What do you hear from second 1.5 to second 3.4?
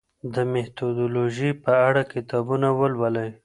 په اړه کتابونه ولولئ.